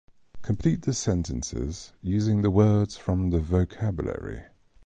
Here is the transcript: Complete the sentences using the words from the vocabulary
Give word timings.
Complete 0.41 0.81
the 0.81 0.93
sentences 0.95 1.93
using 2.01 2.41
the 2.41 2.49
words 2.49 2.97
from 2.97 3.29
the 3.29 3.39
vocabulary 3.39 4.45